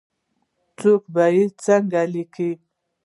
[0.79, 2.49] څوک به یې څنګه لیکي؟